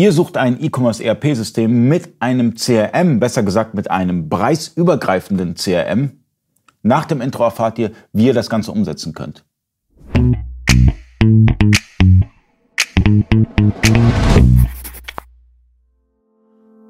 [0.00, 6.12] Ihr sucht ein E-Commerce ERP-System mit einem CRM, besser gesagt mit einem preisübergreifenden CRM.
[6.80, 9.44] Nach dem Intro erfahrt ihr, wie ihr das Ganze umsetzen könnt.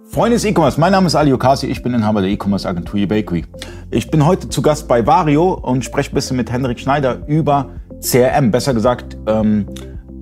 [0.04, 3.44] Freunde des E-Commerce, mein Name ist Ali Okasi, ich bin Inhaber der E-Commerce Agentur eBakery.
[3.90, 7.70] Ich bin heute zu Gast bei Vario und spreche ein bisschen mit Hendrik Schneider über
[8.00, 9.66] CRM, besser gesagt ähm,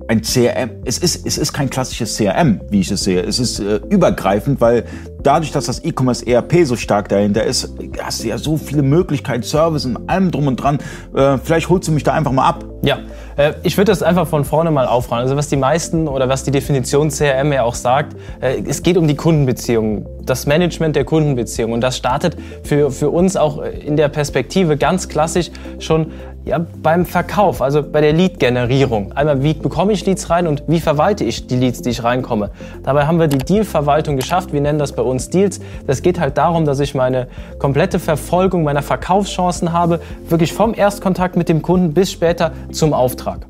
[0.09, 3.21] ein CRM, es ist, es ist kein klassisches CRM, wie ich es sehe.
[3.21, 4.85] Es ist äh, übergreifend, weil
[5.21, 9.43] dadurch, dass das E-Commerce ERP so stark dahinter ist, hast du ja so viele Möglichkeiten,
[9.43, 10.79] Service und allem drum und dran.
[11.13, 12.65] Äh, vielleicht holst du mich da einfach mal ab.
[12.81, 12.99] Ja,
[13.37, 15.21] äh, ich würde das einfach von vorne mal aufrollen.
[15.21, 18.97] Also was die meisten oder was die Definition CRM ja auch sagt, äh, es geht
[18.97, 21.75] um die Kundenbeziehungen, das Management der Kundenbeziehungen.
[21.75, 26.11] Und das startet für, für uns auch in der Perspektive ganz klassisch schon
[26.49, 29.11] ja, beim Verkauf, also bei der Lead-Generierung.
[29.13, 32.49] Einmal, wie bekomme ich Leads rein und wie verwalte ich die Leads, die ich reinkomme.
[32.83, 34.51] Dabei haben wir die Deal-Verwaltung geschafft.
[34.51, 35.59] Wir nennen das bei uns Deals.
[35.87, 37.27] Das geht halt darum, dass ich meine
[37.59, 43.45] komplette Verfolgung meiner Verkaufschancen habe, wirklich vom Erstkontakt mit dem Kunden bis später zum Auftrag.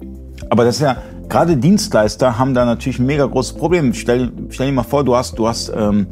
[0.49, 0.97] Aber das ist ja,
[1.29, 3.93] gerade Dienstleister haben da natürlich ein mega großes Problem.
[3.93, 6.07] Stell, stell dir mal vor, du hast, du hast ähm,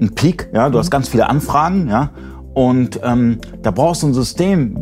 [0.00, 2.10] einen Peak, ja, du hast ganz viele Anfragen, ja,
[2.54, 4.81] und ähm, da brauchst du ein System,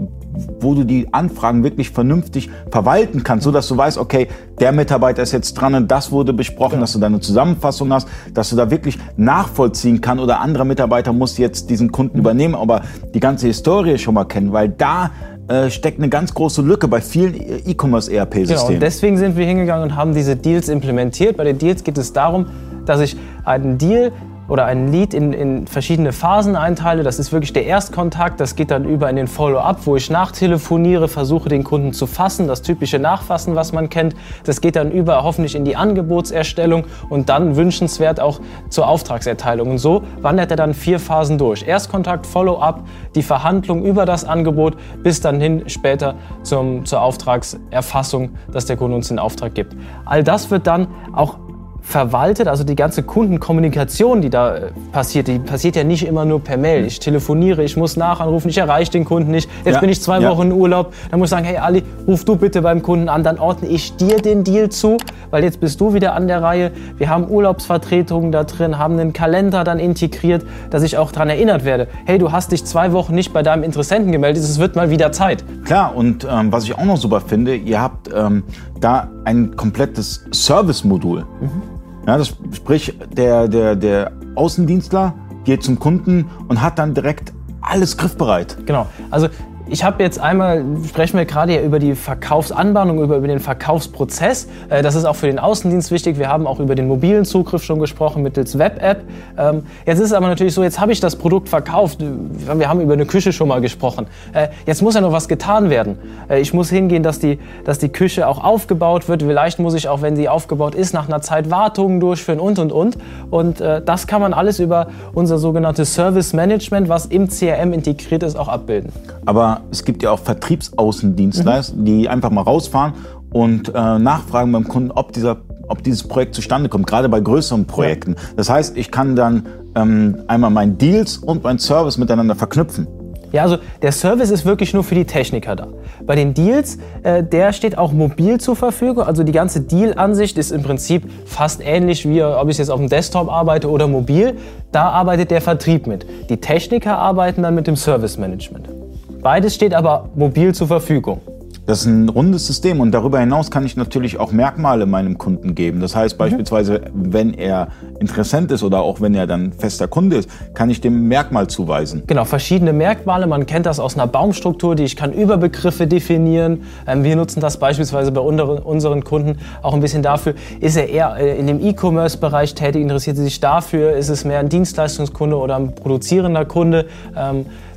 [0.60, 5.22] wo du die Anfragen wirklich vernünftig verwalten kannst, so dass du weißt, okay, der Mitarbeiter
[5.22, 6.80] ist jetzt dran und das wurde besprochen, ja.
[6.80, 11.12] dass du da eine Zusammenfassung hast, dass du da wirklich nachvollziehen kann oder anderer Mitarbeiter
[11.12, 12.20] muss jetzt diesen Kunden mhm.
[12.20, 12.82] übernehmen, aber
[13.14, 15.10] die ganze Historie schon mal kennen, weil da
[15.48, 18.46] äh, steckt eine ganz große Lücke bei vielen E-Commerce-ERP-Systemen.
[18.46, 21.36] Genau, und deswegen sind wir hingegangen und haben diese Deals implementiert.
[21.36, 22.46] Bei den Deals geht es darum,
[22.86, 24.12] dass ich einen Deal
[24.50, 27.04] oder ein Lied in, in verschiedene Phasen einteile.
[27.04, 28.40] Das ist wirklich der Erstkontakt.
[28.40, 32.48] Das geht dann über in den Follow-up, wo ich nachtelefoniere, versuche den Kunden zu fassen,
[32.48, 34.16] das typische Nachfassen, was man kennt.
[34.44, 39.70] Das geht dann über hoffentlich in die Angebotserstellung und dann wünschenswert auch zur Auftragserteilung.
[39.70, 41.62] Und so wandert er dann vier Phasen durch.
[41.62, 42.82] Erstkontakt, Follow-up,
[43.14, 48.96] die Verhandlung über das Angebot bis dann hin später zum, zur Auftragserfassung, dass der Kunde
[48.96, 49.76] uns den Auftrag gibt.
[50.06, 51.36] All das wird dann auch
[51.82, 54.60] verwaltet, also die ganze Kundenkommunikation, die da äh,
[54.92, 56.84] passiert, die passiert ja nicht immer nur per Mail.
[56.84, 59.48] Ich telefoniere, ich muss nachanrufen, ich erreiche den Kunden nicht.
[59.64, 60.30] Jetzt ja, bin ich zwei ja.
[60.30, 63.22] Wochen in Urlaub, dann muss ich sagen, hey Ali, ruf du bitte beim Kunden an,
[63.22, 64.98] dann ordne ich dir den Deal zu,
[65.30, 66.72] weil jetzt bist du wieder an der Reihe.
[66.96, 71.64] Wir haben Urlaubsvertretungen da drin, haben einen Kalender dann integriert, dass ich auch daran erinnert
[71.64, 71.88] werde.
[72.04, 75.12] Hey, du hast dich zwei Wochen nicht bei deinem Interessenten gemeldet, es wird mal wieder
[75.12, 75.44] Zeit.
[75.64, 78.44] Klar, und ähm, was ich auch noch super finde, ihr habt ähm,
[78.80, 81.20] da ein komplettes Service-Modul.
[81.40, 81.62] Mhm.
[82.06, 85.14] Ja, das, sprich, der, der, der Außendienstler
[85.44, 88.56] geht zum Kunden und hat dann direkt alles griffbereit.
[88.66, 88.86] Genau.
[89.10, 89.28] Also
[89.70, 94.48] ich habe jetzt einmal, sprechen wir gerade ja über die Verkaufsanbahnung, über, über den Verkaufsprozess.
[94.68, 96.18] Äh, das ist auch für den Außendienst wichtig.
[96.18, 99.02] Wir haben auch über den mobilen Zugriff schon gesprochen mittels Web-App.
[99.38, 101.98] Ähm, jetzt ist es aber natürlich so, jetzt habe ich das Produkt verkauft.
[102.00, 104.08] Wir haben über eine Küche schon mal gesprochen.
[104.32, 105.98] Äh, jetzt muss ja noch was getan werden.
[106.28, 109.22] Äh, ich muss hingehen, dass die, dass die Küche auch aufgebaut wird.
[109.22, 112.72] Vielleicht muss ich auch, wenn sie aufgebaut ist, nach einer Zeit Wartungen durchführen und, und,
[112.72, 112.98] und.
[113.30, 118.36] Und das kann man alles über unser sogenanntes Service Management, was im CRM integriert ist,
[118.36, 118.92] auch abbilden.
[119.26, 121.84] Aber es gibt ja auch Vertriebsaußendienstleister, mhm.
[121.84, 122.94] die einfach mal rausfahren
[123.32, 125.38] und äh, nachfragen beim Kunden, ob, dieser,
[125.68, 128.12] ob dieses Projekt zustande kommt, gerade bei größeren Projekten.
[128.12, 128.22] Ja.
[128.36, 132.86] Das heißt, ich kann dann ähm, einmal meinen Deals und meinen Service miteinander verknüpfen.
[133.32, 135.68] Ja, also der Service ist wirklich nur für die Techniker da.
[136.04, 139.04] Bei den Deals, äh, der steht auch mobil zur Verfügung.
[139.04, 142.88] Also die ganze Deal-Ansicht ist im Prinzip fast ähnlich wie, ob ich jetzt auf dem
[142.88, 144.36] Desktop arbeite oder mobil.
[144.72, 146.04] Da arbeitet der Vertrieb mit.
[146.28, 148.79] Die Techniker arbeiten dann mit dem Service Management.
[149.22, 151.20] Beides steht aber mobil zur Verfügung.
[151.66, 155.54] Das ist ein rundes System und darüber hinaus kann ich natürlich auch Merkmale meinem Kunden
[155.54, 155.80] geben.
[155.80, 156.18] Das heißt mhm.
[156.18, 157.68] beispielsweise, wenn er
[158.00, 162.02] Interessent ist oder auch wenn er dann fester Kunde ist, kann ich dem Merkmal zuweisen.
[162.08, 163.28] Genau, verschiedene Merkmale.
[163.28, 166.64] Man kennt das aus einer Baumstruktur, die ich kann Überbegriffe definieren.
[166.88, 170.34] Ähm, wir nutzen das beispielsweise bei unseren Kunden auch ein bisschen dafür.
[170.58, 173.92] Ist er eher äh, in dem E-Commerce-Bereich tätig, interessiert er sich dafür?
[173.92, 176.86] Ist es mehr ein Dienstleistungskunde oder ein produzierender Kunde?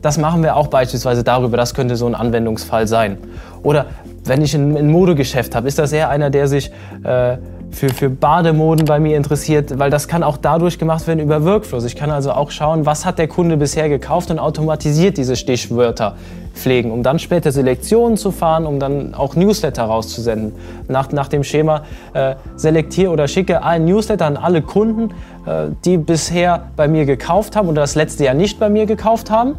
[0.03, 1.55] Das machen wir auch beispielsweise darüber.
[1.55, 3.17] Das könnte so ein Anwendungsfall sein.
[3.63, 3.85] Oder
[4.25, 6.71] wenn ich ein, ein Modegeschäft habe, ist das eher einer, der sich
[7.03, 7.37] äh,
[7.71, 11.85] für, für Bademoden bei mir interessiert, weil das kann auch dadurch gemacht werden über Workflows.
[11.85, 16.17] Ich kann also auch schauen, was hat der Kunde bisher gekauft und automatisiert diese Stichwörter
[16.53, 20.51] pflegen, um dann später Selektionen zu fahren, um dann auch Newsletter rauszusenden.
[20.89, 21.83] Nach, nach dem Schema
[22.13, 25.11] äh, selektiere oder schicke ein Newsletter an alle Kunden,
[25.45, 29.31] äh, die bisher bei mir gekauft haben oder das letzte Jahr nicht bei mir gekauft
[29.31, 29.55] haben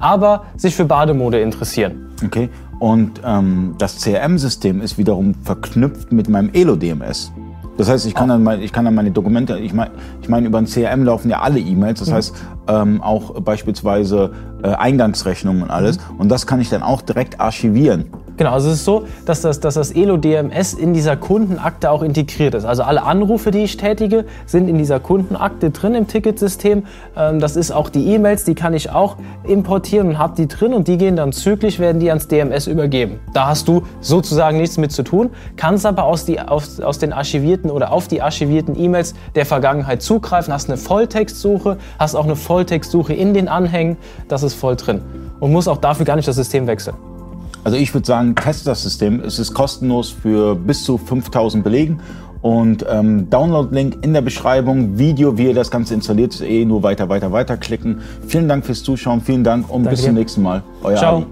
[0.00, 2.08] aber sich für Bademode interessieren.
[2.24, 2.48] Okay.
[2.78, 7.32] Und ähm, das CRM-System ist wiederum verknüpft mit meinem Elo-DMS.
[7.76, 9.90] Das heißt, ich kann, dann, mein, ich kann dann meine Dokumente, ich meine,
[10.22, 12.14] ich mein, über ein CRM laufen ja alle E-Mails, das mhm.
[12.14, 12.34] heißt
[12.68, 14.30] ähm, auch beispielsweise
[14.62, 15.98] äh, Eingangsrechnungen und alles.
[15.98, 16.20] Mhm.
[16.20, 18.06] Und das kann ich dann auch direkt archivieren.
[18.36, 22.02] Genau, also es ist so, dass das, dass das Elo DMS in dieser Kundenakte auch
[22.02, 22.64] integriert ist.
[22.64, 26.84] Also alle Anrufe, die ich tätige, sind in dieser Kundenakte drin im Ticketsystem.
[27.16, 30.74] Ähm, das ist auch die E-Mails, die kann ich auch importieren und habe die drin
[30.74, 33.20] und die gehen dann zyklisch, werden die ans DMS übergeben.
[33.34, 37.12] Da hast du sozusagen nichts mit zu tun, kannst aber aus, die, aus, aus den
[37.12, 42.36] archivierten oder auf die archivierten E-Mails der Vergangenheit zugreifen, hast eine Volltextsuche, hast auch eine
[42.36, 43.96] Volltextsuche in den Anhängen,
[44.26, 45.02] das ist voll drin
[45.38, 46.96] und muss auch dafür gar nicht das System wechseln.
[47.64, 49.20] Also ich würde sagen, test das System.
[49.20, 52.00] Es ist kostenlos für bis zu 5000 Belegen.
[52.42, 56.82] Und ähm, Download-Link in der Beschreibung, Video, wie ihr das Ganze installiert, ist eh nur
[56.82, 58.02] weiter, weiter, weiter klicken.
[58.26, 60.62] Vielen Dank fürs Zuschauen, vielen Dank und Danke bis zum nächsten Mal.
[60.82, 61.16] Euer Ciao.
[61.16, 61.26] Ali.